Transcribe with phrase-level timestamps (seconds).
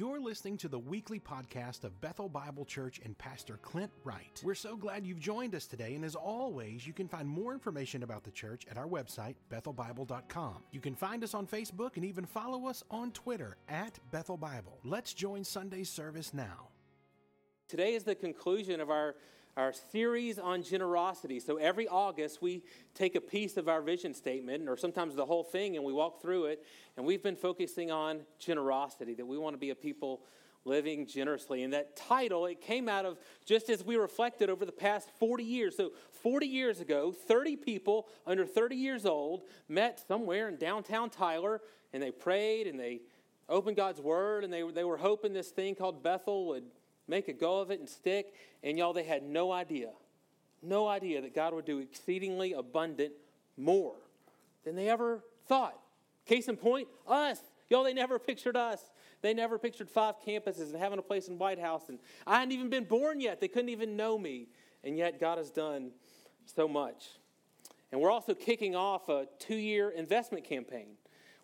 [0.00, 4.40] You're listening to the weekly podcast of Bethel Bible Church and Pastor Clint Wright.
[4.42, 8.02] We're so glad you've joined us today, and as always, you can find more information
[8.02, 10.54] about the church at our website, bethelbible.com.
[10.70, 14.78] You can find us on Facebook and even follow us on Twitter at Bethel Bible.
[14.84, 16.68] Let's join Sunday's service now.
[17.68, 19.16] Today is the conclusion of our,
[19.56, 21.40] our series on generosity.
[21.40, 22.62] So every August, we
[22.94, 26.22] take a piece of our vision statement, or sometimes the whole thing, and we walk
[26.22, 26.64] through it.
[26.96, 30.22] And we've been focusing on generosity, that we want to be a people
[30.64, 31.62] living generously.
[31.62, 35.42] And that title, it came out of just as we reflected over the past 40
[35.42, 35.76] years.
[35.76, 41.60] So 40 years ago, 30 people under 30 years old met somewhere in downtown Tyler,
[41.92, 43.00] and they prayed and they
[43.48, 46.64] opened God's word, and they, they were hoping this thing called Bethel would
[47.10, 48.32] make a go of it and stick.
[48.62, 49.90] And y'all, they had no idea,
[50.62, 53.12] no idea that God would do exceedingly abundant
[53.56, 53.96] more
[54.64, 55.78] than they ever thought.
[56.24, 57.40] Case in point, us.
[57.68, 58.80] Y'all, they never pictured us.
[59.22, 61.88] They never pictured five campuses and having a place in White House.
[61.88, 63.40] And I hadn't even been born yet.
[63.40, 64.48] They couldn't even know me.
[64.82, 65.90] And yet, God has done
[66.46, 67.10] so much.
[67.92, 70.96] And we're also kicking off a two year investment campaign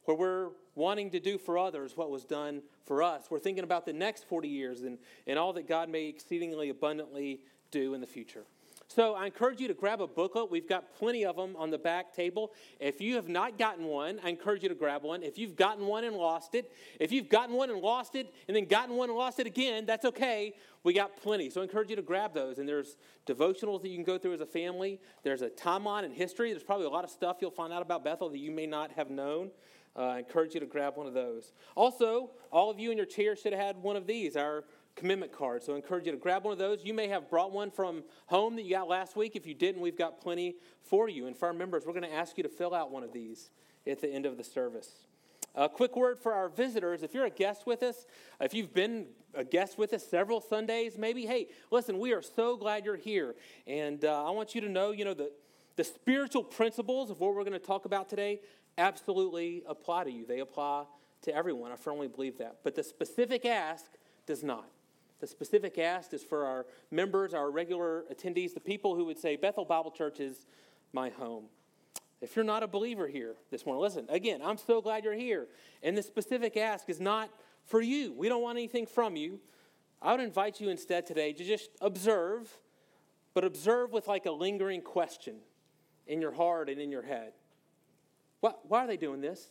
[0.06, 3.26] where we're wanting to do for others what was done for us.
[3.30, 7.40] We're thinking about the next 40 years and, and all that God may exceedingly abundantly
[7.70, 8.44] do in the future.
[8.88, 10.50] So I encourage you to grab a booklet.
[10.50, 12.52] We've got plenty of them on the back table.
[12.78, 15.24] If you have not gotten one, I encourage you to grab one.
[15.24, 16.70] If you've gotten one and lost it,
[17.00, 19.86] if you've gotten one and lost it, and then gotten one and lost it again,
[19.86, 20.54] that's okay.
[20.84, 21.50] We got plenty.
[21.50, 22.58] So I encourage you to grab those.
[22.58, 25.00] And there's devotionals that you can go through as a family.
[25.24, 26.52] There's a timeline and history.
[26.52, 28.92] There's probably a lot of stuff you'll find out about Bethel that you may not
[28.92, 29.50] have known.
[29.96, 31.52] Uh, I encourage you to grab one of those.
[31.74, 35.32] Also, all of you in your chair should have had one of these, our commitment
[35.32, 35.62] card.
[35.62, 36.84] So I encourage you to grab one of those.
[36.84, 39.36] You may have brought one from home that you got last week.
[39.36, 41.26] If you didn't, we've got plenty for you.
[41.26, 43.50] And for our members, we're going to ask you to fill out one of these
[43.86, 45.04] at the end of the service.
[45.54, 47.02] A quick word for our visitors.
[47.02, 48.06] If you're a guest with us,
[48.40, 52.56] if you've been a guest with us several Sundays, maybe, hey, listen, we are so
[52.56, 53.34] glad you're here.
[53.66, 55.30] And uh, I want you to know, you know, the,
[55.76, 58.40] the spiritual principles of what we're going to talk about today,
[58.78, 60.26] absolutely apply to you.
[60.26, 60.84] They apply
[61.22, 61.72] to everyone.
[61.72, 62.58] I firmly believe that.
[62.62, 63.84] But the specific ask
[64.26, 64.68] does not.
[65.20, 69.36] The specific ask is for our members, our regular attendees, the people who would say,
[69.36, 70.46] Bethel Bible Church is
[70.92, 71.44] my home.
[72.20, 75.48] If you're not a believer here this morning, listen, again, I'm so glad you're here.
[75.82, 77.30] And the specific ask is not
[77.64, 78.12] for you.
[78.12, 79.40] We don't want anything from you.
[80.00, 82.58] I would invite you instead today to just observe,
[83.34, 85.36] but observe with like a lingering question
[86.06, 87.32] in your heart and in your head.
[88.46, 89.48] Why, why are they doing this?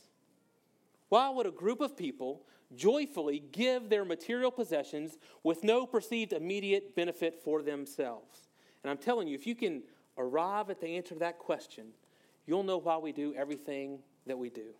[1.09, 2.43] Why would a group of people
[2.77, 8.47] joyfully give their material possessions with no perceived immediate benefit for themselves?
[8.83, 9.83] And I'm telling you, if you can
[10.17, 11.87] arrive at the answer to that question,
[12.47, 14.73] you'll know why we do everything that we do.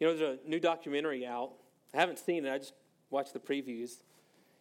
[0.00, 1.52] You know, there's a new documentary out.
[1.94, 2.74] I haven't seen it, I just
[3.10, 3.98] watched the previews.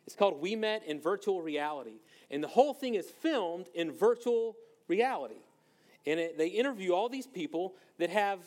[0.06, 1.96] It's called We Met in Virtual Reality.
[2.30, 4.56] And the whole thing is filmed in virtual
[4.88, 5.42] reality.
[6.06, 8.40] And it, they interview all these people that have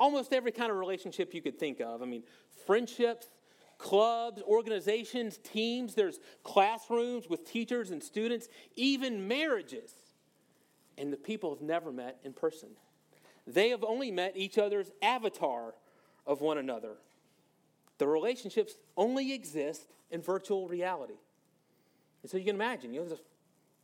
[0.00, 2.02] almost every kind of relationship you could think of.
[2.02, 2.22] I mean,
[2.66, 3.26] friendships,
[3.78, 9.92] clubs, organizations, teams, there's classrooms with teachers and students, even marriages.
[10.96, 12.70] And the people have never met in person.
[13.46, 15.74] They have only met each other's avatar
[16.26, 16.96] of one another.
[17.98, 21.18] The relationships only exist in virtual reality.
[22.22, 23.20] And so you can imagine, you know, there's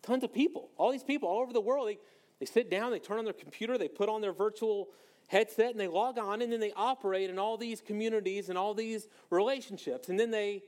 [0.03, 1.89] tons of people, all these people all over the world.
[1.89, 1.99] They,
[2.41, 4.89] they sit down, they turn on their computer, they put on their virtual
[5.29, 8.75] headset, and they log on, and then they operate in all these communities and all
[8.75, 10.09] these relationships.
[10.09, 10.65] And then they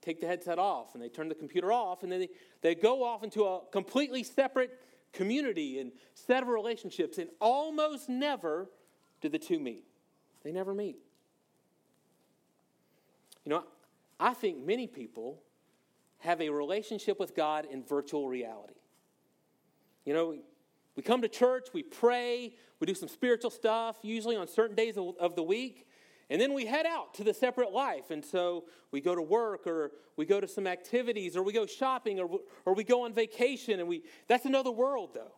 [0.00, 2.28] take the headset off, and they turn the computer off, and then they,
[2.62, 4.80] they go off into a completely separate
[5.12, 8.68] community and set of relationships, and almost never
[9.20, 9.84] do the two meet.
[10.44, 10.96] They never meet.
[13.44, 13.64] You know,
[14.20, 15.42] I think many people
[16.18, 18.74] have a relationship with God in virtual reality.
[20.04, 20.36] You know,
[20.96, 24.96] we come to church, we pray, we do some spiritual stuff, usually on certain days
[24.96, 25.86] of the week,
[26.28, 28.10] and then we head out to the separate life.
[28.10, 31.66] And so we go to work, or we go to some activities, or we go
[31.66, 33.78] shopping, or, or we go on vacation.
[33.78, 35.32] And we, that's another world, though.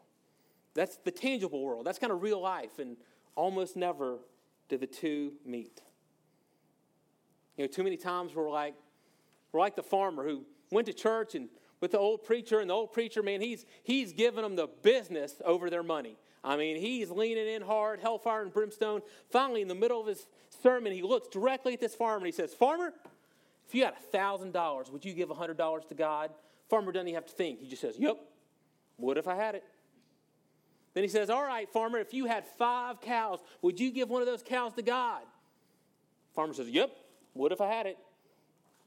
[0.74, 1.84] That's the tangible world.
[1.84, 2.78] That's kind of real life.
[2.78, 2.96] And
[3.34, 4.18] almost never
[4.68, 5.82] do the two meet.
[7.56, 8.74] You know, too many times we're like,
[9.52, 11.48] we're like the farmer who went to church and
[11.80, 15.40] with the old preacher, and the old preacher, man, he's, he's giving them the business
[15.44, 16.16] over their money.
[16.42, 19.02] I mean, he's leaning in hard, hellfire and brimstone.
[19.30, 20.26] Finally, in the middle of his
[20.62, 22.92] sermon, he looks directly at this farmer and he says, Farmer,
[23.66, 26.30] if you had a $1,000, would you give a $100 to God?
[26.68, 27.60] Farmer doesn't even have to think.
[27.60, 28.18] He just says, Yep,
[28.98, 29.64] would if I had it.
[30.94, 34.22] Then he says, All right, farmer, if you had five cows, would you give one
[34.22, 35.22] of those cows to God?
[36.34, 36.90] Farmer says, Yep,
[37.34, 37.98] Would if I had it.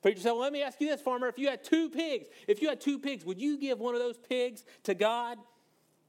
[0.02, 1.28] Preacher said, well, let me ask you this, farmer.
[1.28, 4.02] If you had two pigs, if you had two pigs, would you give one of
[4.02, 5.38] those pigs to God?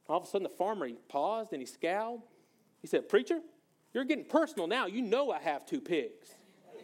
[0.08, 2.22] All of a sudden, the farmer, he paused and he scowled.
[2.80, 3.40] He said, Preacher,
[3.92, 4.86] you're getting personal now.
[4.86, 6.34] You know I have two pigs.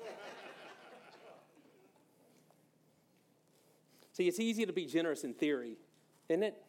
[4.12, 5.78] See, it's easy to be generous in theory,
[6.28, 6.62] isn't it?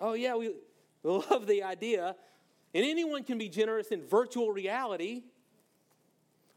[0.00, 0.54] Oh, yeah, we
[1.02, 2.16] love the idea.
[2.74, 5.22] And anyone can be generous in virtual reality.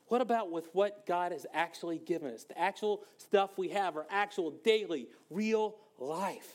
[0.10, 2.44] What about with what God has actually given us?
[2.44, 6.52] The actual stuff we have, our actual daily, real life.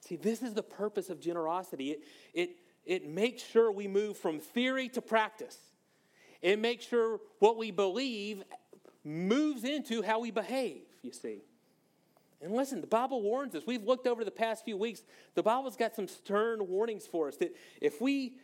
[0.00, 1.92] See, this is the purpose of generosity.
[1.92, 2.02] It,
[2.34, 2.50] it,
[2.84, 5.56] it makes sure we move from theory to practice.
[6.42, 8.42] It makes sure what we believe
[9.04, 11.42] moves into how we behave, you see.
[12.42, 13.62] And listen, the Bible warns us.
[13.66, 15.02] We've looked over the past few weeks.
[15.34, 18.34] The Bible's got some stern warnings for us that if we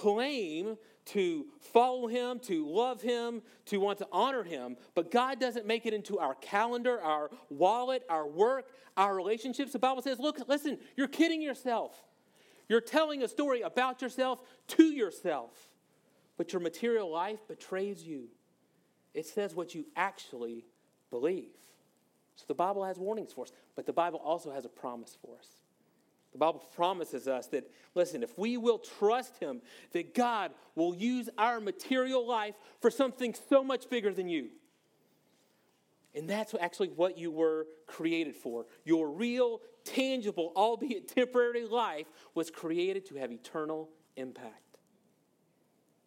[0.00, 5.66] claim to follow him, to love him, to want to honor him, but God doesn't
[5.66, 9.72] make it into our calendar, our wallet, our work, our relationships.
[9.72, 12.00] The Bible says, look, listen, you're kidding yourself.
[12.68, 15.50] You're telling a story about yourself to yourself,
[16.36, 18.28] but your material life betrays you.
[19.12, 20.64] It says what you actually
[21.10, 21.50] believe.
[22.36, 25.36] So the Bible has warnings for us, but the Bible also has a promise for
[25.36, 25.61] us.
[26.32, 29.60] The Bible promises us that, listen, if we will trust Him,
[29.92, 34.48] that God will use our material life for something so much bigger than you.
[36.14, 38.66] And that's actually what you were created for.
[38.84, 44.78] Your real, tangible, albeit temporary life was created to have eternal impact.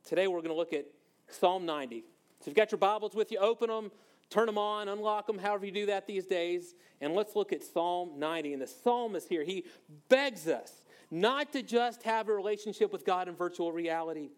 [0.03, 0.85] Today we're going to look at
[1.27, 2.01] Psalm 90.
[2.01, 2.05] So
[2.41, 3.91] if you've got your Bibles with you, open them,
[4.29, 6.73] turn them on, unlock them, however you do that these days.
[7.01, 8.53] And let's look at Psalm 90.
[8.53, 9.65] And the psalmist here, he
[10.09, 14.31] begs us not to just have a relationship with God in virtual reality,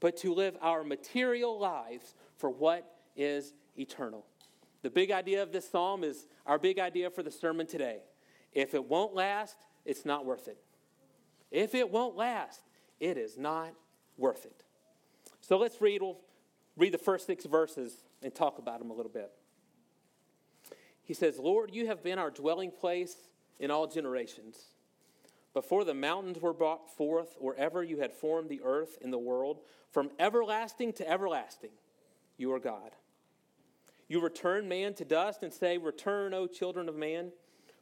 [0.00, 4.24] but to live our material lives for what is eternal.
[4.82, 7.98] The big idea of this psalm is our big idea for the sermon today.
[8.52, 10.58] If it won't last, it's not worth it.
[11.50, 12.60] If it won't last,
[13.00, 13.74] it is not
[14.16, 14.64] worth it.
[15.40, 16.02] So let's read.
[16.02, 16.18] We'll
[16.76, 19.30] read the first six verses and talk about them a little bit.
[21.04, 23.16] He says, Lord, you have been our dwelling place
[23.60, 24.58] in all generations.
[25.54, 29.18] Before the mountains were brought forth, or ever you had formed the earth and the
[29.18, 29.60] world,
[29.92, 31.70] from everlasting to everlasting,
[32.36, 32.90] you are God.
[34.08, 37.30] You return man to dust and say, Return, O children of man.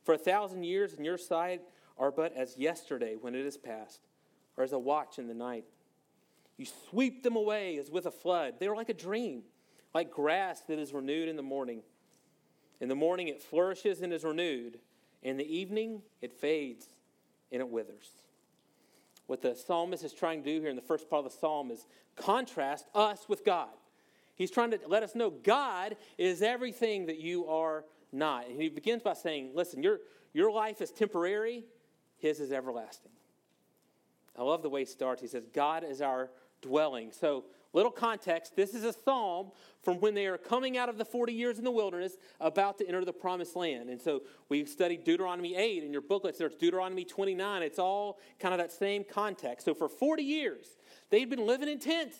[0.04, 1.62] For a thousand years in your sight
[1.98, 4.00] are but as yesterday when it is past,
[4.58, 5.64] or as a watch in the night.
[6.58, 8.56] You sweep them away as with a flood.
[8.60, 9.44] They are like a dream
[9.94, 11.82] like grass that is renewed in the morning.
[12.80, 14.78] In the morning it flourishes and is renewed.
[15.22, 16.88] In the evening it fades
[17.52, 18.10] and it withers.
[19.26, 21.70] What the psalmist is trying to do here in the first part of the psalm
[21.70, 21.86] is
[22.16, 23.70] contrast us with God.
[24.34, 28.48] He's trying to let us know God is everything that you are not.
[28.48, 30.00] And he begins by saying, listen, your,
[30.32, 31.64] your life is temporary,
[32.18, 33.12] his is everlasting.
[34.36, 35.22] I love the way he starts.
[35.22, 36.30] He says, God is our
[36.60, 37.12] dwelling.
[37.12, 37.44] So
[37.74, 39.50] Little context this is a psalm
[39.82, 42.86] from when they are coming out of the 40 years in the wilderness, about to
[42.86, 43.90] enter the promised land.
[43.90, 47.62] And so we studied Deuteronomy 8 in your booklets, there's Deuteronomy 29.
[47.62, 49.66] It's all kind of that same context.
[49.66, 50.78] So for 40 years,
[51.10, 52.16] they'd been living in tents.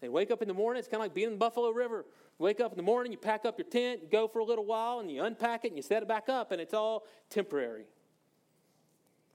[0.00, 2.04] They wake up in the morning, it's kind of like being in the Buffalo River.
[2.38, 4.64] Wake up in the morning, you pack up your tent, you go for a little
[4.64, 7.86] while, and you unpack it and you set it back up, and it's all temporary.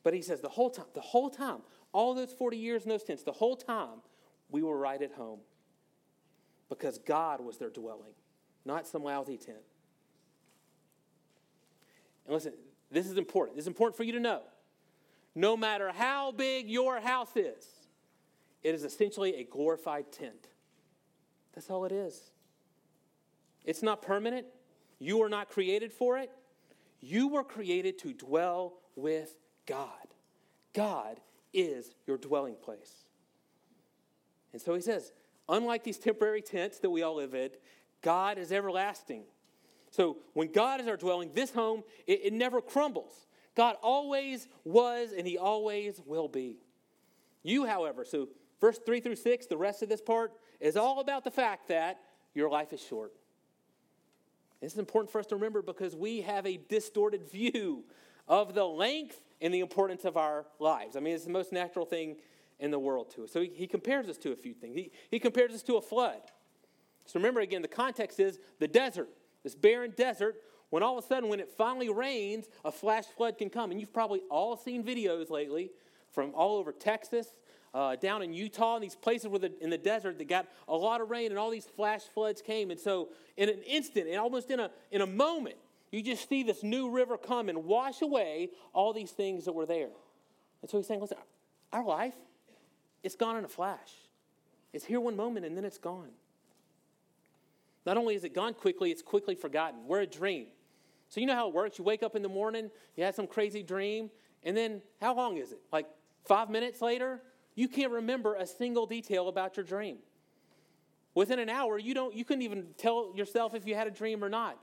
[0.03, 1.59] But he says the whole time, the whole time,
[1.93, 4.01] all those 40 years in those tents, the whole time,
[4.49, 5.39] we were right at home
[6.69, 8.13] because God was their dwelling,
[8.65, 9.57] not some lousy tent.
[12.25, 12.53] And listen,
[12.91, 13.57] this is important.
[13.57, 14.41] This is important for you to know.
[15.35, 17.65] No matter how big your house is,
[18.61, 20.47] it is essentially a glorified tent.
[21.53, 22.31] That's all it is.
[23.65, 24.47] It's not permanent.
[24.99, 26.31] You are not created for it.
[27.01, 29.89] You were created to dwell with God.
[30.73, 31.19] God
[31.53, 33.05] is your dwelling place.
[34.53, 35.11] And so he says,
[35.49, 37.49] Unlike these temporary tents that we all live in,
[38.01, 39.23] God is everlasting.
[39.91, 43.27] So when God is our dwelling, this home, it, it never crumbles.
[43.55, 46.57] God always was and he always will be.
[47.43, 51.23] You, however, so verse 3 through 6, the rest of this part is all about
[51.23, 51.99] the fact that
[52.33, 53.13] your life is short.
[54.61, 57.83] This is important for us to remember because we have a distorted view
[58.27, 60.95] of the length and the importance of our lives.
[60.95, 62.15] I mean, it's the most natural thing
[62.59, 63.31] in the world to us.
[63.31, 64.75] So he, he compares us to a few things.
[64.75, 66.21] He, he compares us to a flood.
[67.05, 69.09] So remember again, the context is the desert,
[69.43, 70.35] this barren desert.
[70.69, 73.69] When all of a sudden, when it finally rains, a flash flood can come.
[73.69, 75.69] And you've probably all seen videos lately
[76.09, 77.27] from all over Texas,
[77.75, 80.75] uh, down in Utah and these places where the, in the desert that got a
[80.75, 82.71] lot of rain and all these flash floods came.
[82.71, 85.57] And so, in an instant, and almost in a, in a moment,
[85.91, 89.67] you just see this new river come and wash away all these things that were
[89.67, 89.89] there.
[90.63, 91.17] And so he's saying, listen,
[91.71, 92.15] our life,
[93.03, 93.91] it's gone in a flash.
[94.71, 96.09] It's here one moment and then it's gone.
[97.85, 99.81] Not only is it gone quickly, it's quickly forgotten.
[99.87, 100.47] We're a dream.
[101.09, 101.77] So you know how it works.
[101.77, 104.09] You wake up in the morning, you had some crazy dream,
[104.43, 105.59] and then how long is it?
[105.71, 105.87] Like
[106.25, 107.21] five minutes later,
[107.55, 109.97] you can't remember a single detail about your dream.
[111.13, 114.23] Within an hour, you don't you couldn't even tell yourself if you had a dream
[114.23, 114.57] or not.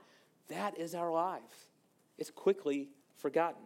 [0.49, 1.69] That is our life.
[2.17, 3.63] It's quickly forgotten.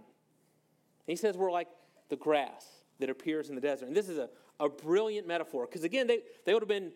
[1.08, 1.70] he says we're like
[2.10, 2.68] the grass
[3.00, 3.88] that appears in the desert.
[3.88, 6.92] And this is a, a brilliant metaphor because, again, they, they would have been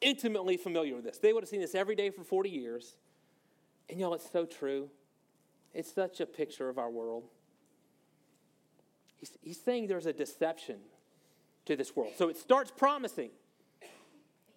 [0.00, 1.18] intimately familiar with this.
[1.18, 2.96] They would have seen this every day for 40 years.
[3.88, 4.90] And y'all, it's so true.
[5.72, 7.24] It's such a picture of our world.
[9.16, 10.78] He's, he's saying there's a deception
[11.66, 12.12] to this world.
[12.16, 13.30] So it starts promising,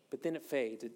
[0.10, 0.84] but then it fades.
[0.84, 0.92] It,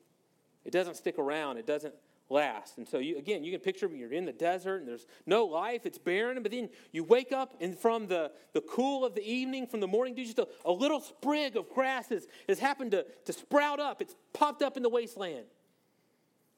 [0.66, 1.58] it doesn't stick around.
[1.58, 1.94] It doesn't
[2.32, 2.78] last.
[2.78, 5.86] And so, you, again, you can picture you're in the desert and there's no life,
[5.86, 9.68] it's barren, but then you wake up and from the, the cool of the evening,
[9.68, 13.06] from the morning dew, just a, a little sprig of grass has, has happened to,
[13.26, 14.02] to sprout up.
[14.02, 15.46] It's popped up in the wasteland.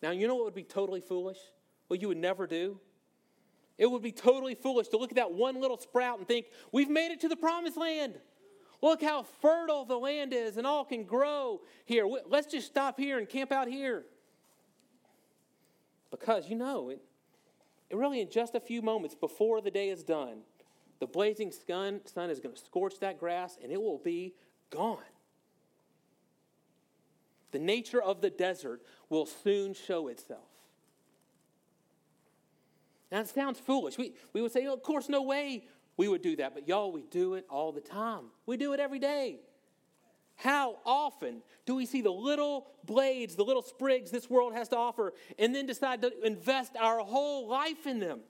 [0.02, 1.40] Now, you know what would be totally foolish?
[1.88, 2.80] What you would never do?
[3.78, 6.90] It would be totally foolish to look at that one little sprout and think, we've
[6.90, 8.20] made it to the promised land.
[8.82, 12.06] Look how fertile the land is and all can grow here.
[12.28, 14.04] Let's just stop here and camp out here.
[16.14, 17.02] Because you know, it,
[17.90, 20.42] it really in just a few moments before the day is done,
[21.00, 24.36] the blazing sun, sun is going to scorch that grass and it will be
[24.70, 25.00] gone.
[27.50, 30.46] The nature of the desert will soon show itself.
[33.12, 33.98] Now, it sounds foolish.
[33.98, 35.66] We, we would say, oh, of course, no way
[35.98, 36.54] we would do that.
[36.54, 38.26] But y'all, we do it all the time.
[38.46, 39.40] We do it every day.
[40.36, 44.78] How often do we see the little blades, the little sprigs this world has to
[44.78, 48.22] offer, and then decide to invest our whole life in them?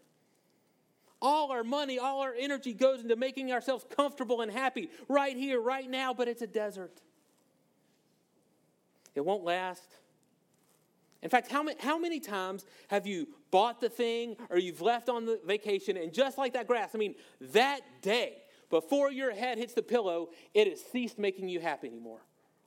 [1.21, 5.61] All our money, all our energy goes into making ourselves comfortable and happy right here,
[5.61, 7.01] right now, but it's a desert.
[9.15, 9.95] It won't last.
[11.21, 15.07] In fact, how many, how many times have you bought the thing or you've left
[15.07, 18.42] on the vacation and just like that grass, I mean, that day,
[18.73, 22.21] before your head hits the pillow, it has ceased making you happy anymore.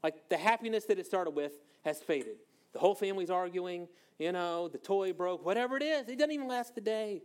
[0.04, 2.36] Like the happiness that it started with has faded.
[2.74, 6.46] The whole family's arguing, you know, the toy broke, whatever it is, it doesn't even
[6.46, 7.24] last a day.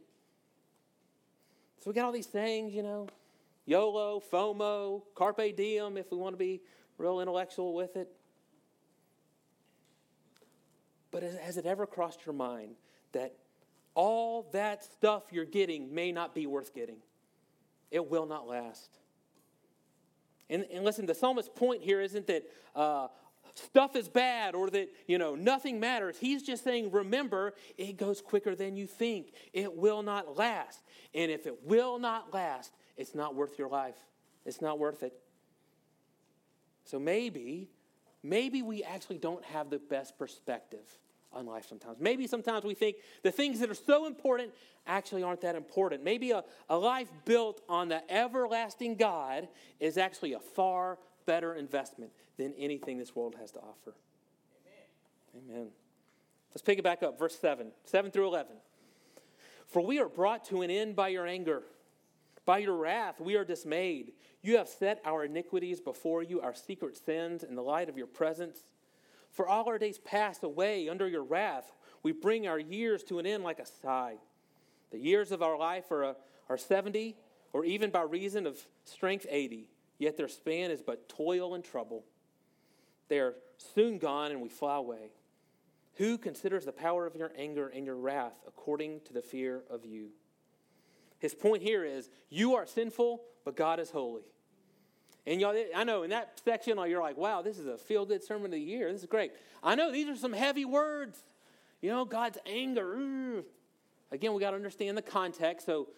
[1.80, 3.06] So we got all these things, you know,
[3.68, 6.64] YOLO, FOMO, Carpe Diem, if we want to be
[6.98, 8.10] real intellectual with it.
[11.12, 12.74] But has it ever crossed your mind
[13.12, 13.36] that
[13.94, 16.98] all that stuff you're getting may not be worth getting?
[17.92, 18.90] It will not last.
[20.50, 22.44] And, and listen, the psalmist's point here isn't that
[22.76, 23.08] uh,
[23.56, 26.18] stuff is bad or that, you know, nothing matters.
[26.20, 29.34] He's just saying, remember, it goes quicker than you think.
[29.54, 30.82] It will not last.
[31.14, 33.98] And if it will not last, it's not worth your life.
[34.46, 35.14] It's not worth it.
[36.86, 37.70] So maybe,
[38.24, 40.88] maybe we actually don't have the best perspective
[41.34, 41.98] on life sometimes.
[42.00, 44.52] Maybe sometimes we think the things that are so important
[44.88, 46.04] actually aren't that important.
[46.04, 49.48] Maybe a, a life built on the everlasting God
[49.80, 53.96] is actually a far better investment than anything this world has to offer.
[55.36, 55.56] Amen.
[55.56, 55.68] Amen.
[56.52, 58.54] Let's pick it back up, verse 7, 7 through 11.
[59.68, 61.64] For we are brought to an end by your anger.
[62.46, 64.14] By your wrath, we are dismayed.
[64.42, 68.08] You have set our iniquities before you, our secret sins, in the light of your
[68.08, 68.64] presence.
[69.32, 71.72] For all our days pass away under your wrath.
[72.04, 74.18] We bring our years to an end like a sigh.
[74.92, 76.16] The years of our life are, a,
[76.50, 77.16] are 70,
[77.54, 82.04] or even by reason of strength 80, yet their span is but toil and trouble.
[83.08, 85.12] They are soon gone and we fly away.
[85.96, 89.86] Who considers the power of your anger and your wrath according to the fear of
[89.86, 90.10] you?
[91.20, 94.24] His point here is you are sinful, but God is holy.
[95.28, 98.24] And y'all, I know in that section, you're like, wow, this is a feel good
[98.24, 98.92] sermon of the year.
[98.92, 99.32] This is great.
[99.62, 101.20] I know these are some heavy words.
[101.82, 103.44] You know, God's anger.
[104.12, 105.66] Again, we got to understand the context.
[105.66, 105.90] So,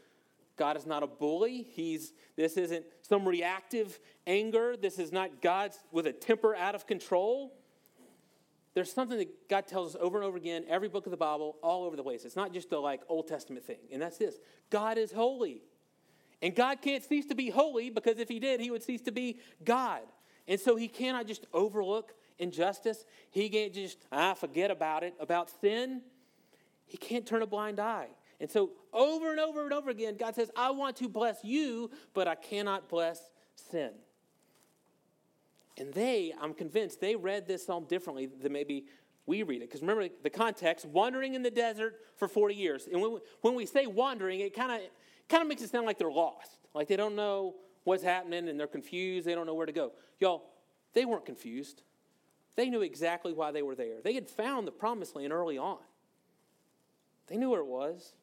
[0.55, 1.67] God is not a bully.
[1.71, 4.75] He's this isn't some reactive anger.
[4.77, 7.53] This is not God's with a temper out of control.
[8.73, 11.57] There's something that God tells us over and over again, every book of the Bible,
[11.61, 12.25] all over the place.
[12.25, 13.77] It's not just a like Old Testament thing.
[13.91, 14.35] And that's this.
[14.69, 15.61] God is holy.
[16.43, 19.13] And God can't cease to be holy because if he did, he would cease to
[19.13, 20.01] be God.
[20.45, 23.05] And so he cannot just overlook injustice.
[23.31, 26.01] He can't just, ah, forget about it, about sin.
[26.85, 28.09] He can't turn a blind eye.
[28.41, 31.89] And so over and over and over again, God says, I want to bless you,
[32.13, 33.21] but I cannot bless
[33.55, 33.91] sin.
[35.77, 38.85] And they, I'm convinced, they read this psalm differently than maybe
[39.25, 39.69] we read it.
[39.69, 42.87] Because remember the context wandering in the desert for 40 years.
[42.91, 44.81] And when we, when we say wandering, it kind of
[45.29, 48.59] kind of makes it sound like they're lost, like they don't know what's happening and
[48.59, 49.91] they're confused, they don't know where to go.
[50.19, 50.43] Y'all,
[50.93, 51.83] they weren't confused.
[52.55, 54.01] They knew exactly why they were there.
[54.03, 55.79] They had found the promised land early on,
[57.27, 58.13] they knew where it was.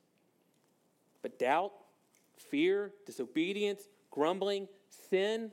[1.23, 1.73] But doubt,
[2.37, 4.69] fear, disobedience, grumbling,
[5.11, 5.51] sin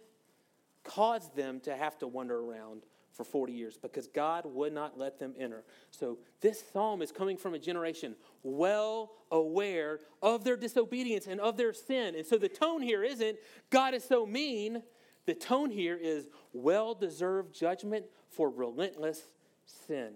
[0.85, 2.83] caused them to have to wander around
[3.17, 5.63] for 40 years because God would not let them enter.
[5.89, 11.57] So this psalm is coming from a generation well aware of their disobedience and of
[11.57, 12.15] their sin.
[12.15, 13.38] And so the tone here isn't
[13.71, 14.83] God is so mean.
[15.25, 19.24] The tone here is well deserved judgment for relentless
[19.65, 20.12] sin.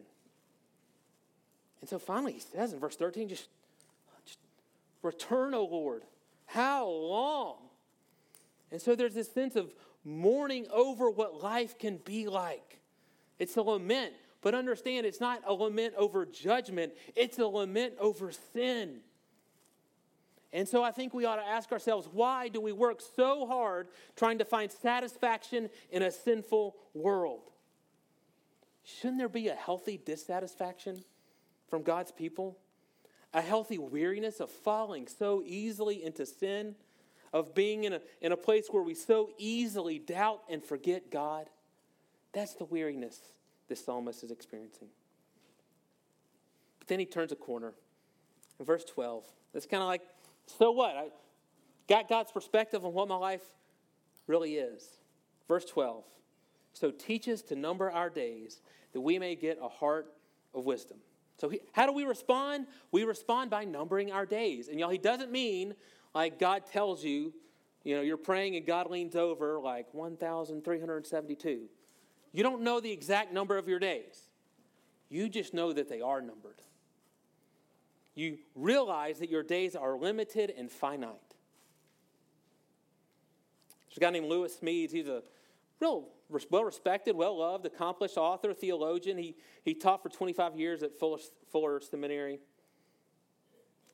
[1.82, 3.50] And so finally, he says in verse 13, just,
[4.26, 4.38] just
[5.02, 6.04] return, O Lord.
[6.46, 7.58] How long?
[8.72, 9.74] And so there's this sense of
[10.06, 12.81] mourning over what life can be like.
[13.42, 14.14] It's a lament.
[14.42, 19.00] But understand, it's not a lament over judgment, it's a lament over sin.
[20.54, 23.88] And so I think we ought to ask ourselves why do we work so hard
[24.16, 27.50] trying to find satisfaction in a sinful world?
[28.84, 31.04] Shouldn't there be a healthy dissatisfaction
[31.68, 32.60] from God's people?
[33.34, 36.76] A healthy weariness of falling so easily into sin,
[37.34, 41.50] of being in a, in a place where we so easily doubt and forget God?
[42.34, 43.20] That's the weariness
[43.68, 44.90] this psalmist is experiencing.
[46.80, 47.74] But then he turns a corner.
[48.60, 49.24] In verse 12,
[49.54, 50.02] it's kind of like,
[50.46, 50.96] so what?
[50.96, 51.08] I
[51.88, 53.42] got God's perspective on what my life
[54.28, 54.86] really is.
[55.48, 56.04] Verse 12.
[56.74, 58.62] So teach us to number our days
[58.94, 60.14] that we may get a heart
[60.54, 60.98] of wisdom.
[61.38, 62.68] So, he, how do we respond?
[62.92, 64.68] We respond by numbering our days.
[64.68, 65.76] And y'all, he doesn't mean
[66.14, 67.34] like God tells you,
[67.84, 71.62] you know, you're praying and God leans over like 1,372.
[72.32, 74.30] You don't know the exact number of your days,
[75.10, 76.62] you just know that they are numbered.
[78.14, 81.16] You realize that your days are limited and finite.
[83.88, 84.92] There's a guy named Lewis Smedes.
[84.92, 85.24] He's a
[85.80, 86.10] real
[86.50, 89.18] well respected, well loved, accomplished author, theologian.
[89.18, 91.20] He, he taught for 25 years at Fuller,
[91.52, 92.40] Fuller Seminary.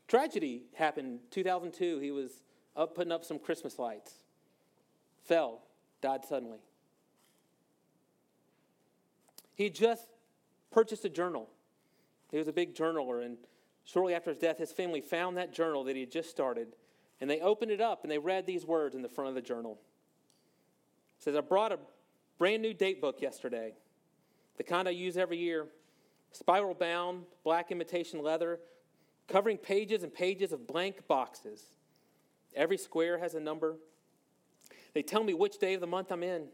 [0.08, 2.00] Tragedy happened 2002.
[2.00, 2.44] He was
[2.76, 4.14] up putting up some Christmas lights,
[5.24, 5.64] fell,
[6.02, 6.60] died suddenly.
[9.58, 10.08] He just
[10.72, 11.50] purchased a journal.
[12.30, 13.38] He was a big journaler, and
[13.84, 16.76] shortly after his death, his family found that journal that he had just started,
[17.20, 19.42] and they opened it up and they read these words in the front of the
[19.42, 19.80] journal.
[21.18, 21.80] It says, I brought a
[22.38, 23.74] brand new date book yesterday,
[24.58, 25.66] the kind I use every year,
[26.32, 28.60] spiral bound, black imitation leather,
[29.28, 31.64] covering pages and pages of blank boxes.
[32.56, 33.78] Every square has a number.
[34.94, 36.48] They tell me which day of the month I'm in.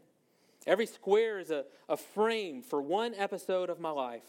[0.66, 4.22] Every square is a, a frame for one episode of my life.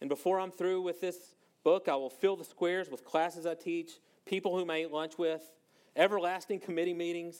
[0.00, 3.54] And before I'm through with this book, I will fill the squares with classes I
[3.54, 3.92] teach,
[4.26, 5.42] people whom I eat lunch with,
[5.94, 7.38] everlasting committee meetings.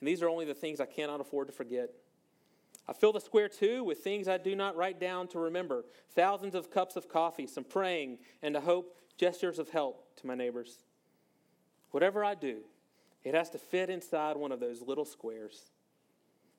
[0.00, 1.90] And these are only the things I cannot afford to forget.
[2.88, 5.84] I fill the square too with things I do not write down to remember
[6.14, 10.34] thousands of cups of coffee, some praying, and a hope gestures of help to my
[10.34, 10.78] neighbors.
[11.90, 12.58] Whatever I do,
[13.24, 15.70] it has to fit inside one of those little squares.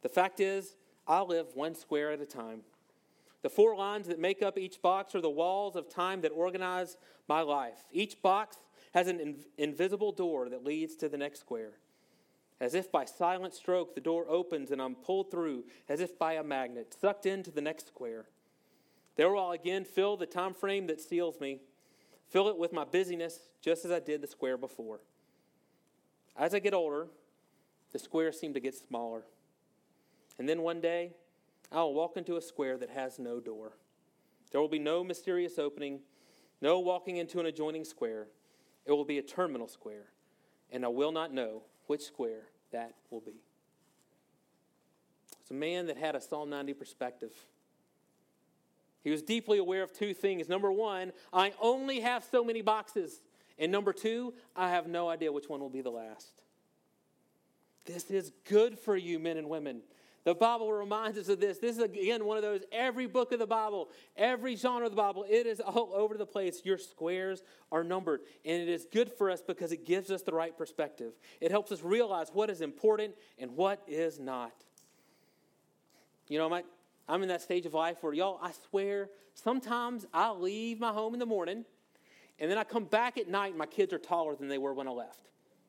[0.04, 0.76] The fact is,
[1.12, 2.62] I live one square at a time.
[3.42, 6.96] The four lines that make up each box are the walls of time that organize
[7.28, 7.84] my life.
[7.92, 8.56] Each box
[8.94, 11.74] has an inv- invisible door that leads to the next square.
[12.62, 16.36] As if by silent stroke, the door opens and I'm pulled through, as if by
[16.36, 18.28] a magnet, sucked into the next square.
[19.18, 21.60] There will again fill the time frame that seals me,
[22.30, 25.02] fill it with my busyness, just as I did the square before.
[26.38, 27.08] As I get older,
[27.92, 29.24] the squares seem to get smaller.
[30.42, 31.12] And then one day,
[31.72, 33.74] I will walk into a square that has no door.
[34.52, 36.00] There will be no mysterious opening,
[36.62, 38.26] no walking into an adjoining square.
[38.88, 40.08] It will be a terminal square,
[40.72, 43.44] and I will not know which square that will be.
[45.42, 47.34] It's a man that had a Psalm 90 perspective.
[49.04, 50.50] He was deeply aware of two things.
[50.50, 53.22] Number one, I only have so many boxes.
[53.60, 56.42] And number two, I have no idea which one will be the last.
[57.86, 59.84] This is good for you, men and women.
[60.24, 61.58] The Bible reminds us of this.
[61.58, 64.96] This is, again, one of those, every book of the Bible, every genre of the
[64.96, 66.62] Bible, it is all over the place.
[66.64, 68.22] Your squares are numbered.
[68.46, 71.14] And it is good for us because it gives us the right perspective.
[71.40, 74.54] It helps us realize what is important and what is not.
[76.28, 76.64] You know, my,
[77.10, 81.14] I'm in that stage of life where, y'all, I swear, sometimes I leave my home
[81.14, 81.66] in the morning
[82.38, 84.74] and then I come back at night and my kids are taller than they were
[84.74, 85.24] when I left.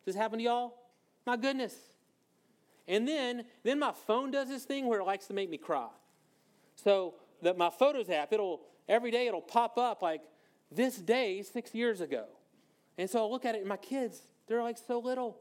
[0.05, 0.75] Does this happen to y'all?
[1.27, 1.75] My goodness.
[2.89, 5.89] And then, then my phone does this thing where it likes to make me cry.
[6.77, 10.23] So that my Photos app, it'll every day it'll pop up like
[10.71, 12.27] this day six years ago.
[12.99, 15.39] And so I look at it, and my kids, they're like so little.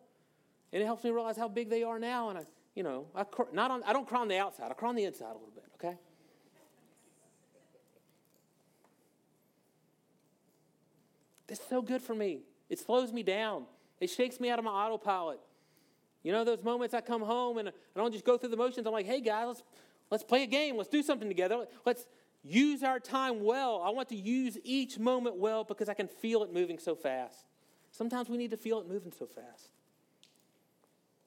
[0.72, 2.30] And it helps me realize how big they are now.
[2.30, 4.90] And I, you know, I, not on, I don't cry on the outside, I cry
[4.90, 5.98] on the inside a little bit, okay?
[11.50, 12.44] It's so good for me.
[12.70, 13.66] It slows me down.
[14.00, 15.40] It shakes me out of my autopilot.
[16.24, 18.86] You know, those moments I come home and I don't just go through the motions.
[18.86, 19.64] I'm like, hey, guys, let's,
[20.10, 20.78] let's play a game.
[20.78, 21.66] Let's do something together.
[21.86, 22.06] Let's
[22.44, 23.82] use our time well.
[23.84, 27.46] I want to use each moment well because I can feel it moving so fast.
[27.92, 29.70] Sometimes we need to feel it moving so fast.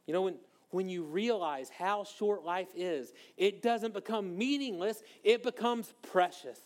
[0.06, 0.36] You know, when,
[0.70, 6.60] when you realize how short life is, it doesn't become meaningless, it becomes precious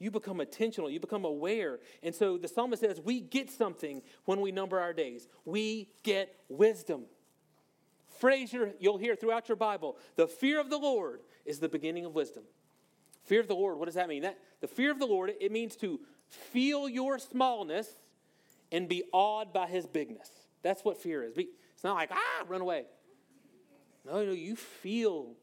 [0.00, 1.78] you become intentional, you become aware.
[2.02, 5.28] And so the psalmist says, We get something when we number our days.
[5.44, 7.02] We get wisdom.
[8.18, 12.14] Phrase you'll hear throughout your Bible the fear of the Lord is the beginning of
[12.14, 12.42] wisdom.
[13.24, 14.22] Fear of the Lord, what does that mean?
[14.22, 17.88] That, the fear of the Lord, it means to feel your smallness
[18.72, 20.30] and be awed by his bigness.
[20.62, 21.36] That's what fear is.
[21.36, 22.84] It's not like, ah, run away.
[24.06, 25.34] No, no, you feel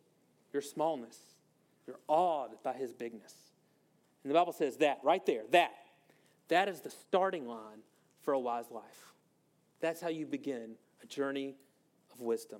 [0.51, 1.17] your smallness.
[1.85, 3.33] You're awed by his bigness.
[4.27, 5.71] And the Bible says that right there, that.
[6.49, 7.79] That is the starting line
[8.23, 9.13] for a wise life.
[9.79, 11.55] That's how you begin a journey
[12.11, 12.59] of wisdom.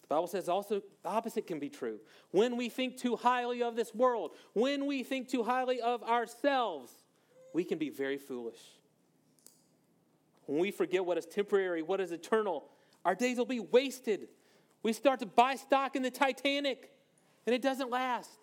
[0.00, 2.00] The Bible says also the opposite can be true.
[2.32, 6.90] When we think too highly of this world, when we think too highly of ourselves,
[7.52, 8.58] we can be very foolish.
[10.46, 12.64] When we forget what is temporary, what is eternal,
[13.04, 14.26] our days will be wasted.
[14.82, 16.90] We start to buy stock in the Titanic,
[17.46, 18.41] and it doesn't last.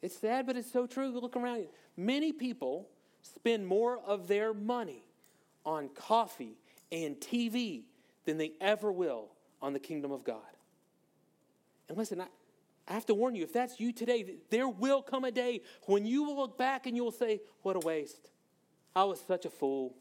[0.00, 1.08] It's sad, but it's so true.
[1.08, 1.58] Look around.
[1.58, 1.68] You.
[1.96, 2.88] Many people
[3.22, 5.02] spend more of their money
[5.64, 6.56] on coffee
[6.92, 7.82] and TV
[8.24, 9.28] than they ever will
[9.60, 10.38] on the kingdom of God.
[11.88, 12.26] And listen, I,
[12.86, 16.06] I have to warn you if that's you today, there will come a day when
[16.06, 18.30] you will look back and you will say, What a waste.
[18.94, 19.94] I was such a fool.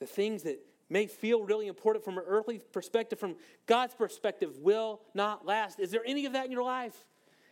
[0.00, 5.00] The things that may feel really important from an earthly perspective, from God's perspective, will
[5.14, 5.80] not last.
[5.80, 7.06] Is there any of that in your life?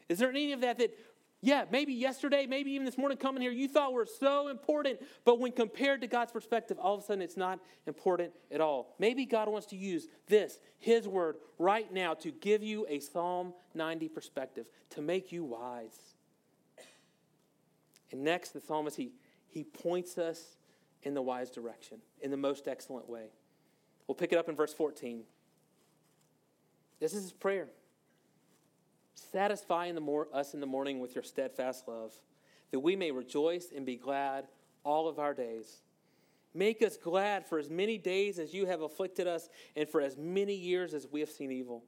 [0.08, 0.96] Is there any of that that,
[1.42, 5.38] yeah, maybe yesterday, maybe even this morning coming here, you thought were so important, but
[5.38, 8.94] when compared to God's perspective, all of a sudden it's not important at all?
[8.98, 13.52] Maybe God wants to use this, His word, right now to give you a Psalm
[13.74, 16.14] 90 perspective, to make you wise.
[18.12, 19.12] And next, the psalmist, he,
[19.48, 20.55] he points us
[21.06, 23.26] in the wise direction, in the most excellent way.
[24.08, 25.22] We'll pick it up in verse 14.
[26.98, 27.68] This is his prayer.
[29.14, 32.12] Satisfy mor- us in the morning with your steadfast love,
[32.72, 34.48] that we may rejoice and be glad
[34.82, 35.76] all of our days.
[36.52, 40.16] Make us glad for as many days as you have afflicted us, and for as
[40.16, 41.84] many years as we have seen evil.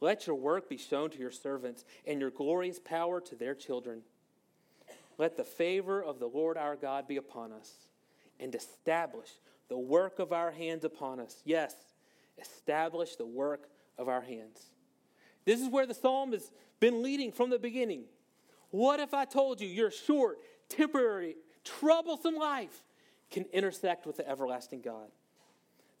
[0.00, 4.02] Let your work be shown to your servants, and your glorious power to their children.
[5.16, 7.86] Let the favor of the Lord our God be upon us
[8.42, 9.30] and establish
[9.68, 11.40] the work of our hands upon us.
[11.44, 11.74] Yes,
[12.38, 14.60] establish the work of our hands.
[15.44, 16.50] This is where the psalm has
[16.80, 18.04] been leading from the beginning.
[18.70, 22.82] What if I told you your short, temporary, troublesome life
[23.30, 25.08] can intersect with the everlasting God?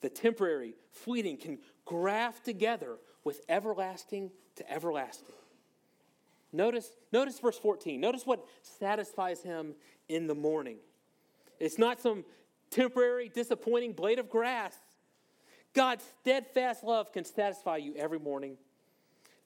[0.00, 5.34] The temporary, fleeting can graft together with everlasting to everlasting.
[6.52, 8.00] Notice, notice verse 14.
[8.00, 9.74] Notice what satisfies him
[10.08, 10.78] in the morning.
[11.62, 12.24] It's not some
[12.70, 14.74] temporary, disappointing blade of grass.
[15.74, 18.56] God's steadfast love can satisfy you every morning.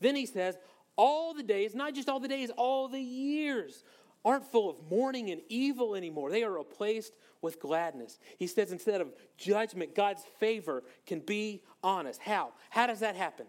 [0.00, 0.56] Then he says,
[0.96, 3.84] all the days, not just all the days, all the years
[4.24, 6.30] aren't full of mourning and evil anymore.
[6.30, 8.18] They are replaced with gladness.
[8.38, 12.18] He says instead of judgment, God's favor can be honest.
[12.22, 12.54] How?
[12.70, 13.46] How does that happen?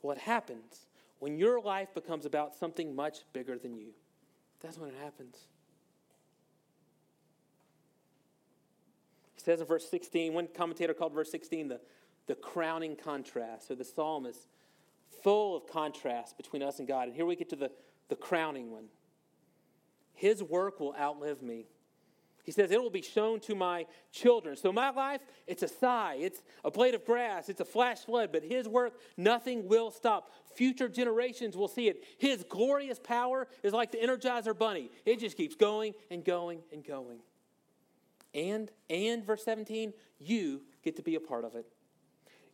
[0.00, 0.86] What happens
[1.18, 3.90] when your life becomes about something much bigger than you?
[4.62, 5.36] That's when it happens.
[9.38, 11.80] He says in verse 16, one commentator called verse 16 the,
[12.26, 13.68] the crowning contrast.
[13.68, 14.48] So the psalm is
[15.22, 17.06] full of contrast between us and God.
[17.06, 17.70] And here we get to the,
[18.08, 18.86] the crowning one.
[20.12, 21.66] His work will outlive me.
[22.42, 24.56] He says, It will be shown to my children.
[24.56, 28.30] So, my life, it's a sigh, it's a blade of grass, it's a flash flood,
[28.32, 30.32] but His work, nothing will stop.
[30.56, 32.02] Future generations will see it.
[32.18, 36.84] His glorious power is like the Energizer Bunny, it just keeps going and going and
[36.84, 37.18] going.
[38.34, 41.66] And, and verse 17, you get to be a part of it.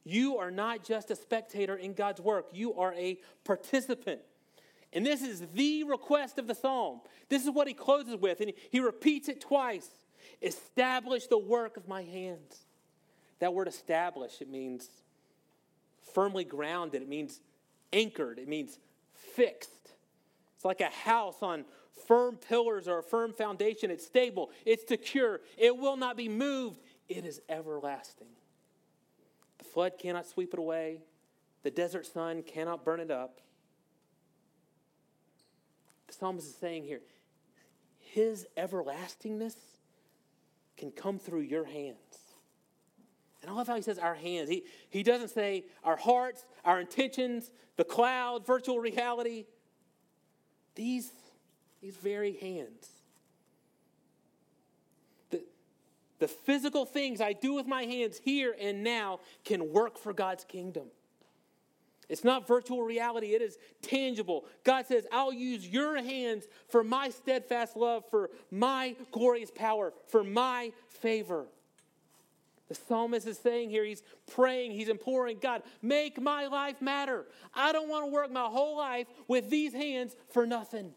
[0.04, 4.20] You are not just a spectator in God's work, you are a participant.
[4.92, 7.00] And this is the request of the psalm.
[7.28, 9.88] This is what he closes with, and he repeats it twice.
[10.40, 12.64] Establish the work of my hands.
[13.40, 14.88] That word establish, it means
[16.14, 17.40] firmly grounded, it means
[17.92, 18.78] anchored, it means
[19.14, 19.90] fixed.
[20.54, 21.64] It's like a house on
[22.06, 23.90] firm pillars or a firm foundation.
[23.90, 28.28] It's stable, it's secure, it will not be moved, it is everlasting.
[29.58, 31.00] The flood cannot sweep it away,
[31.62, 33.40] the desert sun cannot burn it up.
[36.06, 37.00] The psalmist is saying here,
[37.98, 39.56] his everlastingness
[40.76, 41.96] can come through your hands.
[43.42, 44.48] And I love how he says our hands.
[44.48, 49.44] He, he doesn't say our hearts, our intentions, the cloud, virtual reality.
[50.74, 51.12] These,
[51.84, 52.88] these very hands.
[55.30, 55.44] The,
[56.18, 60.44] the physical things I do with my hands here and now can work for God's
[60.44, 60.84] kingdom.
[62.08, 64.46] It's not virtual reality, it is tangible.
[64.64, 70.24] God says, I'll use your hands for my steadfast love, for my glorious power, for
[70.24, 71.44] my favor.
[72.68, 77.26] The psalmist is saying here, he's praying, he's imploring God, make my life matter.
[77.54, 80.94] I don't want to work my whole life with these hands for nothing.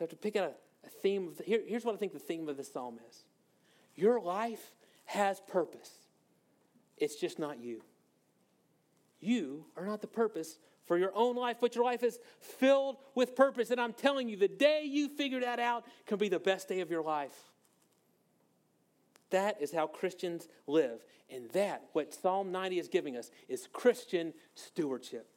[0.00, 1.28] So I have to pick out a, a theme.
[1.28, 3.24] Of the, here, here's what I think the theme of the psalm is
[3.94, 5.90] Your life has purpose.
[6.96, 7.82] It's just not you.
[9.20, 13.36] You are not the purpose for your own life, but your life is filled with
[13.36, 13.70] purpose.
[13.70, 16.80] And I'm telling you, the day you figure that out can be the best day
[16.80, 17.36] of your life.
[19.28, 21.04] That is how Christians live.
[21.28, 25.28] And that, what Psalm 90 is giving us, is Christian stewardship.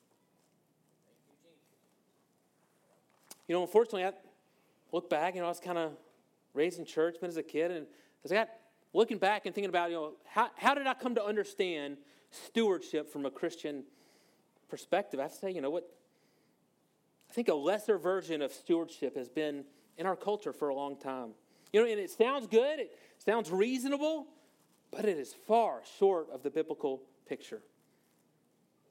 [3.49, 4.13] You know, unfortunately, I
[4.93, 5.91] look back, you know, I was kind of
[6.53, 7.87] raised in church, but as a kid, and
[8.23, 8.49] as I got
[8.93, 11.97] looking back and thinking about, you know, how, how did I come to understand
[12.29, 13.83] stewardship from a Christian
[14.69, 15.19] perspective?
[15.19, 15.89] I have to say, you know what?
[17.29, 19.65] I think a lesser version of stewardship has been
[19.97, 21.31] in our culture for a long time.
[21.73, 24.27] You know, and it sounds good, it sounds reasonable,
[24.91, 27.63] but it is far short of the biblical picture.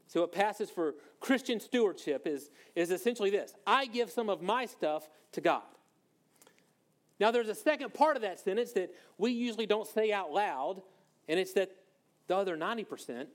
[0.08, 4.66] So, what passes for Christian stewardship is, is essentially this I give some of my
[4.66, 5.62] stuff to God.
[7.22, 10.82] Now, there's a second part of that sentence that we usually don't say out loud,
[11.28, 11.70] and it's that
[12.26, 13.28] the other 90%,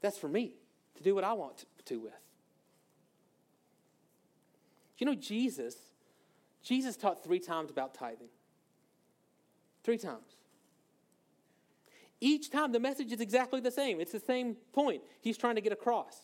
[0.00, 0.56] that's for me
[0.96, 2.12] to do what I want to with.
[4.98, 5.76] You know, Jesus,
[6.64, 8.30] Jesus taught three times about tithing.
[9.84, 10.34] Three times.
[12.20, 14.00] Each time the message is exactly the same.
[14.00, 16.18] It's the same point he's trying to get across.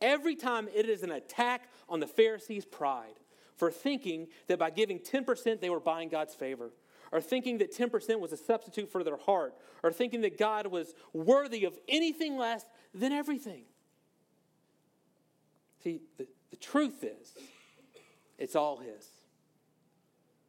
[0.00, 3.18] Every time it is an attack on the Pharisees' pride
[3.56, 6.70] for thinking that by giving 10% they were buying God's favor,
[7.10, 10.94] or thinking that 10% was a substitute for their heart, or thinking that God was
[11.12, 13.64] worthy of anything less than everything.
[15.84, 17.34] See, the, the truth is,
[18.38, 19.06] it's all His.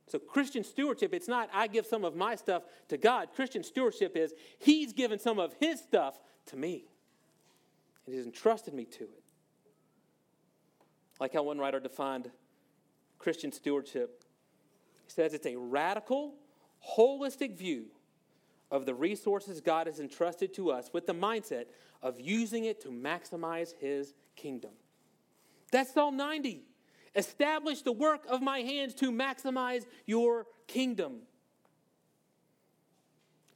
[0.08, 3.30] So, Christian stewardship, it's not I give some of my stuff to God.
[3.36, 6.86] Christian stewardship is He's given some of His stuff to me,
[8.06, 9.24] and He's entrusted me to it.
[11.20, 12.30] Like how one writer defined
[13.24, 14.26] Christian stewardship.
[15.06, 16.34] He says it's a radical,
[16.98, 17.86] holistic view
[18.70, 21.68] of the resources God has entrusted to us with the mindset
[22.02, 24.72] of using it to maximize His kingdom.
[25.72, 26.66] That's Psalm 90.
[27.16, 31.22] Establish the work of my hands to maximize your kingdom.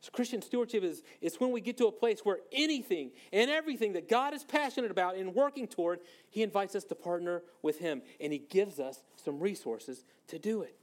[0.07, 3.91] So Christian stewardship is, is when we get to a place where anything and everything
[3.93, 8.01] that God is passionate about and working toward, He invites us to partner with Him
[8.21, 10.77] and He gives us some resources to do it.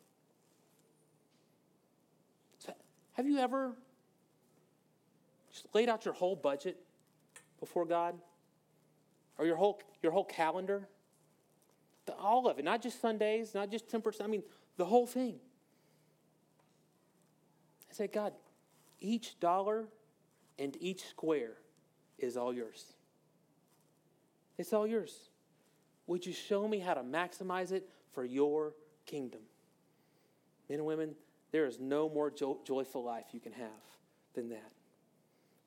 [2.59, 2.75] So
[3.15, 3.73] have you ever
[5.51, 6.77] just laid out your whole budget
[7.61, 8.17] before God?
[9.39, 10.87] Or your whole, your whole calendar?
[12.05, 14.43] The, all of it, not just Sundays, not just 10%, I mean,
[14.77, 15.37] the whole thing.
[17.91, 18.35] I say, God,
[19.05, 19.87] each dollar
[20.59, 21.53] and each square
[22.19, 22.95] is all yours.
[24.57, 25.31] It's all yours.
[26.07, 29.40] Would you show me how to maximize it for your kingdom?
[30.69, 31.14] Men and women,
[31.53, 33.69] there is no more jo- joyful life you can have
[34.35, 34.73] than that.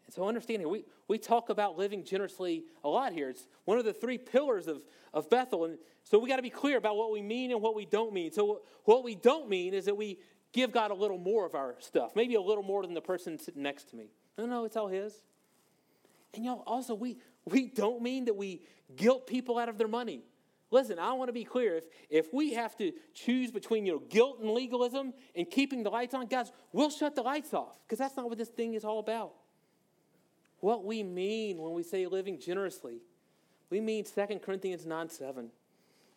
[0.06, 3.30] And so understand here, we, we talk about living generously a lot here.
[3.30, 4.82] It's one of the three pillars of,
[5.14, 5.66] of Bethel.
[5.66, 8.14] And so we got to be clear about what we mean and what we don't
[8.14, 8.32] mean.
[8.32, 10.20] So what we don't mean is that we
[10.58, 13.38] give God a little more of our stuff, maybe a little more than the person
[13.38, 14.08] sitting next to me.
[14.40, 15.22] No, no, it's all His.
[16.34, 18.64] And y'all, also, we, we don't mean that we
[18.96, 20.24] guilt people out of their money.
[20.72, 21.78] Listen, I want to be clear.
[21.78, 25.92] If, if we have to choose between you know, guilt and legalism and keeping the
[25.92, 28.84] lights on, guys, we'll shut the lights off because that's not what this thing is
[28.84, 29.34] all about.
[30.60, 32.98] What we mean when we say living generously,
[33.70, 35.50] we mean 2 Corinthians 9 7.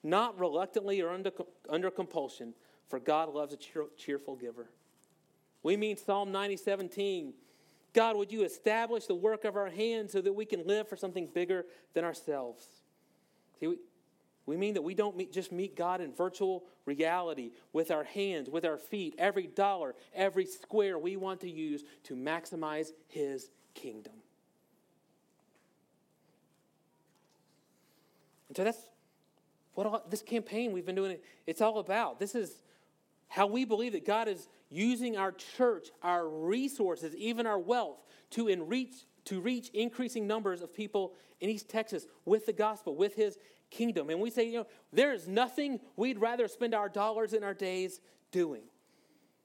[0.02, 1.30] Not reluctantly or under,
[1.68, 2.54] under compulsion,
[2.90, 4.66] for God loves a cheer, cheerful giver.
[5.62, 7.32] We mean Psalm 90, 17.
[7.92, 10.96] God, would you establish the work of our hands so that we can live for
[10.96, 12.66] something bigger than ourselves?
[13.58, 13.76] See, we,
[14.46, 18.48] we mean that we don't meet, just meet God in virtual reality with our hands,
[18.48, 24.14] with our feet, every dollar, every square we want to use to maximize His kingdom.
[28.48, 28.78] And so that's
[29.74, 32.18] what all, this campaign we've been doing, it's all about.
[32.18, 32.60] This is
[33.30, 38.48] how we believe that God is using our church, our resources, even our wealth to
[38.48, 43.38] enrich to reach increasing numbers of people in East Texas with the gospel, with his
[43.70, 44.10] kingdom.
[44.10, 47.54] And we say, you know, there is nothing we'd rather spend our dollars and our
[47.54, 48.00] days
[48.32, 48.62] doing.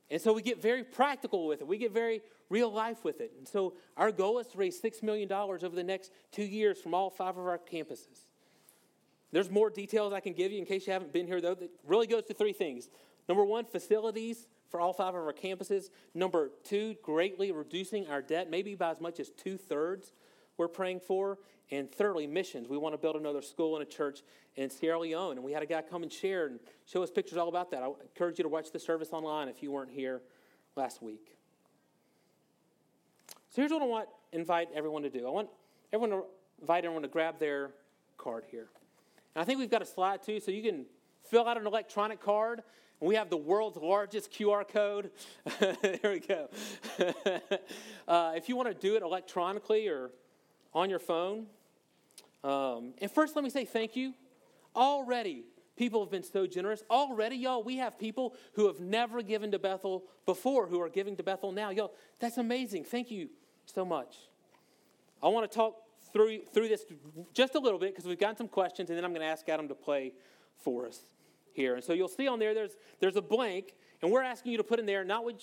[0.10, 1.68] And so we get very practical with it.
[1.68, 3.34] We get very real life with it.
[3.38, 6.94] And so our goal is to raise $6 million over the next two years from
[6.94, 8.26] all five of our campuses.
[9.32, 11.70] There's more details I can give you in case you haven't been here, though, that
[11.86, 12.88] really goes to three things.
[13.28, 15.90] Number one, facilities for all five of our campuses.
[16.14, 20.14] Number two, greatly reducing our debt, maybe by as much as two thirds
[20.58, 21.40] we're praying for.
[21.72, 22.68] And thirdly, missions.
[22.70, 24.22] We want to build another school and a church
[24.56, 25.38] in Sierra Leone.
[25.38, 27.82] And we had a guy come and share and show us pictures all about that.
[27.82, 30.22] I encourage you to watch the service online if you weren't here
[30.76, 31.36] last week.
[33.50, 35.26] So here's what I want to invite everyone to do.
[35.26, 35.50] I want
[35.92, 36.26] everyone to
[36.62, 37.72] invite everyone to grab their
[38.18, 38.68] card here.
[39.34, 40.86] And I think we've got a slide too, so you can
[41.24, 42.62] fill out an electronic card.
[43.00, 45.12] We have the world's largest QR code.
[45.60, 46.50] there we go.
[48.08, 50.12] uh, if you want to do it electronically or
[50.74, 51.48] on your phone.
[52.44, 54.14] Um, and first, let me say thank you.
[54.76, 56.84] Already, people have been so generous.
[56.90, 61.16] Already, y'all, we have people who have never given to Bethel before who are giving
[61.18, 61.70] to Bethel now.
[61.72, 62.84] Y'all, that's amazing.
[62.84, 63.30] Thank you
[63.66, 64.16] so much.
[65.24, 65.76] I want to talk
[66.14, 66.86] through, through this
[67.34, 69.48] just a little bit because we've got some questions, and then I'm going to ask
[69.50, 70.14] Adam to play
[70.58, 71.00] for us
[71.56, 71.76] here.
[71.76, 74.64] And so you'll see on there, there's, there's a blank, and we're asking you to
[74.64, 75.42] put in there not what,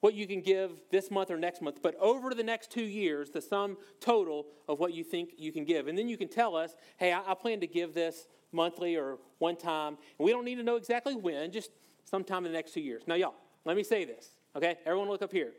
[0.00, 3.30] what you can give this month or next month, but over the next two years,
[3.30, 5.86] the sum total of what you think you can give.
[5.86, 9.18] And then you can tell us, hey, I, I plan to give this monthly or
[9.38, 9.98] one time.
[10.18, 11.70] And we don't need to know exactly when, just
[12.04, 13.02] sometime in the next two years.
[13.06, 14.76] Now, y'all, let me say this, okay?
[14.86, 15.52] Everyone look up here.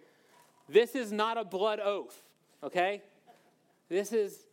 [0.70, 2.22] This is not a blood oath,
[2.64, 3.02] okay?
[3.90, 4.46] This is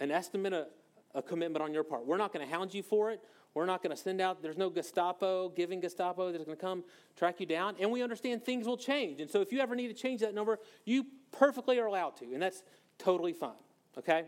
[0.00, 0.66] an estimate, a,
[1.14, 2.06] a commitment on your part.
[2.06, 3.20] We're not going to hound you for it.
[3.58, 6.84] We're not going to send out, there's no Gestapo, giving Gestapo that's going to come
[7.16, 7.74] track you down.
[7.80, 9.20] And we understand things will change.
[9.20, 12.32] And so if you ever need to change that number, you perfectly are allowed to.
[12.32, 12.62] And that's
[12.98, 13.58] totally fine,
[13.98, 14.26] okay?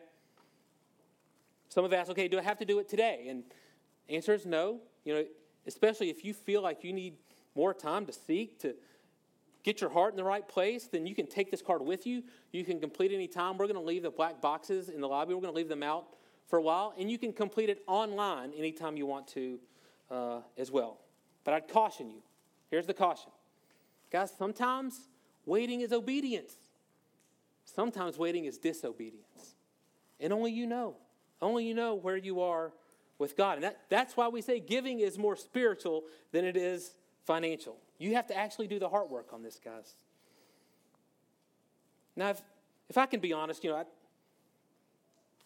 [1.69, 3.27] Some have asked, okay, do I have to do it today?
[3.29, 3.45] And
[4.09, 4.81] answer is no.
[5.05, 5.25] You know,
[5.65, 7.15] especially if you feel like you need
[7.55, 8.75] more time to seek, to
[9.63, 12.25] get your heart in the right place, then you can take this card with you.
[12.51, 13.59] You can complete any time.
[13.59, 15.35] We're going to leave the black boxes in the lobby.
[15.35, 16.17] We're going to leave them out
[16.51, 19.61] for a while, and you can complete it online anytime you want to
[20.11, 20.99] uh, as well.
[21.45, 22.23] But I'd caution you.
[22.71, 23.31] Here's the caution.
[24.11, 25.09] Guys, sometimes
[25.47, 26.55] waiting is obedience.
[27.65, 29.55] Sometimes waiting is disobedience.
[30.19, 30.97] And only you know.
[31.41, 32.73] Only you know where you are
[33.19, 33.55] with God.
[33.55, 37.77] And that, that's why we say giving is more spiritual than it is financial.
[37.99, 39.95] You have to actually do the hard work on this, guys.
[42.17, 42.43] Now, if,
[42.89, 43.85] if I can be honest, you know, I,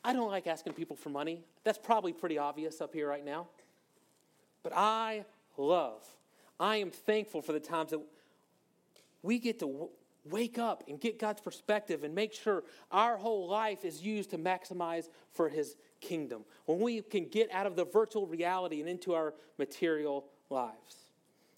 [0.05, 1.41] I don't like asking people for money.
[1.65, 3.47] That's probably pretty obvious up here right now.
[4.63, 5.25] But I
[5.57, 6.05] love,
[6.61, 8.01] I am thankful for the times that
[9.23, 9.89] we get to w-
[10.27, 14.39] wake up and get God's perspective and make sure our whole life is used to
[14.39, 16.45] maximize for His kingdom.
[16.67, 20.97] When we can get out of the virtual reality and into our material lives.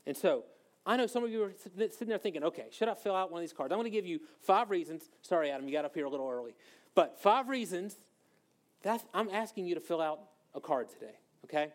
[0.07, 0.45] And so,
[0.85, 3.41] I know some of you are sitting there thinking, okay, should I fill out one
[3.41, 3.73] of these cards?
[3.73, 5.11] I'm going to give you five reasons.
[5.21, 6.55] Sorry, Adam, you got up here a little early.
[6.95, 7.97] But five reasons
[8.83, 10.21] that I'm asking you to fill out
[10.55, 11.73] a card today, okay?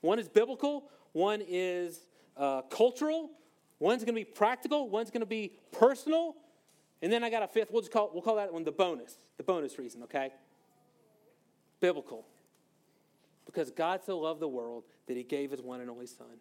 [0.00, 2.00] One is biblical, one is
[2.36, 3.30] uh, cultural,
[3.78, 6.36] one's going to be practical, one's going to be personal,
[7.02, 7.70] and then I got a fifth.
[7.70, 10.32] We'll just call we'll call that one the bonus, the bonus reason, okay?
[11.80, 12.26] Biblical,
[13.46, 16.40] because God so loved the world that He gave His one and only Son.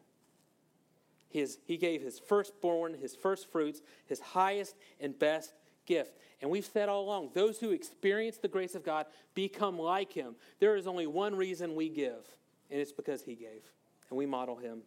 [1.34, 5.52] His, he gave his firstborn, his first fruits, his highest and best
[5.86, 6.18] gift.
[6.42, 10.36] And we've said all along those who experience the grace of God become like him.
[10.60, 12.28] There is only one reason we give,
[12.70, 13.64] and it's because he gave,
[14.10, 14.82] and we model him.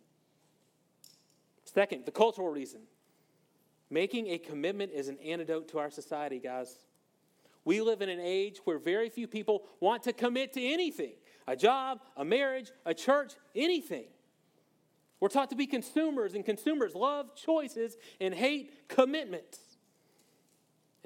[1.65, 2.81] Second, the cultural reason.
[3.91, 6.77] Making a commitment is an antidote to our society, guys.
[7.65, 11.13] We live in an age where very few people want to commit to anything
[11.49, 14.07] a job, a marriage, a church, anything.
[15.21, 19.61] We're taught to be consumers, and consumers love choices and hate commitments.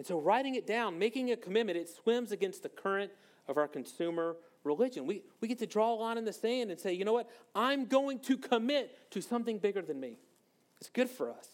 [0.00, 3.12] And so, writing it down, making a commitment, it swims against the current
[3.48, 4.34] of our consumer
[4.64, 5.04] religion.
[5.04, 7.28] We, we get to draw a line in the sand and say, you know what?
[7.54, 10.16] I'm going to commit to something bigger than me.
[10.80, 11.50] It's good for us.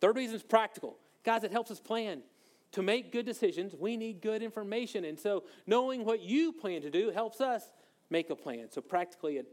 [0.00, 0.96] Third reason is practical.
[1.22, 2.22] Guys, it helps us plan.
[2.72, 5.04] To make good decisions, we need good information.
[5.04, 7.62] And so knowing what you plan to do helps us
[8.10, 8.72] make a plan.
[8.72, 9.46] So practically, it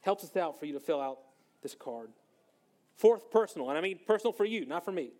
[0.00, 1.20] helps us out for you to fill out
[1.62, 2.10] this card.
[2.96, 3.68] Fourth, personal.
[3.68, 5.12] And I mean personal for you, not for me.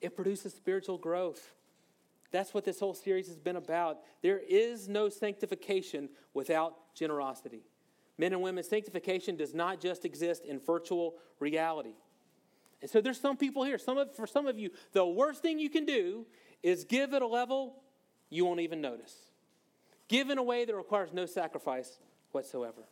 [0.00, 1.52] It produces spiritual growth.
[2.30, 3.98] That's what this whole series has been about.
[4.22, 7.62] There is no sanctification without generosity.
[8.18, 11.94] Men and women, sanctification does not just exist in virtual reality.
[12.80, 15.58] And so there's some people here, some of, for some of you, the worst thing
[15.58, 16.26] you can do
[16.62, 17.82] is give at a level
[18.28, 19.14] you won't even notice.
[20.08, 21.98] Give in a way that requires no sacrifice
[22.32, 22.82] whatsoever.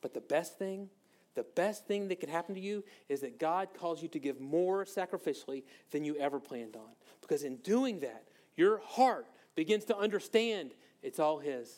[0.00, 0.88] But the best thing,
[1.34, 4.40] the best thing that could happen to you is that God calls you to give
[4.40, 6.90] more sacrificially than you ever planned on.
[7.20, 8.24] Because in doing that,
[8.56, 10.72] your heart begins to understand
[11.02, 11.72] it's all His.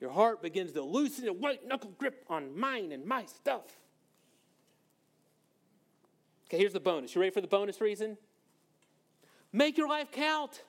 [0.00, 3.64] Your heart begins to loosen a white knuckle grip on mine and my stuff.
[6.46, 7.14] Okay, here's the bonus.
[7.14, 8.16] You ready for the bonus reason?
[9.52, 10.62] Make your life count.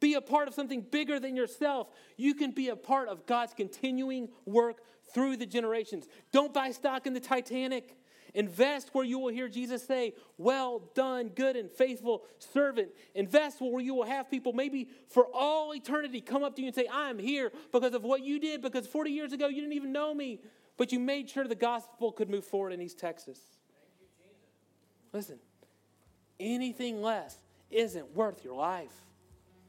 [0.00, 1.88] Be a part of something bigger than yourself.
[2.16, 4.80] You can be a part of God's continuing work
[5.12, 6.06] through the generations.
[6.32, 7.96] Don't buy stock in the Titanic.
[8.34, 12.90] Invest where you will hear Jesus say, Well done, good and faithful servant.
[13.14, 16.74] Invest where you will have people, maybe for all eternity, come up to you and
[16.74, 19.92] say, I'm here because of what you did, because 40 years ago you didn't even
[19.92, 20.40] know me,
[20.76, 23.40] but you made sure the gospel could move forward in East Texas.
[25.12, 25.38] Listen,
[26.38, 27.36] anything less
[27.70, 28.92] isn't worth your life.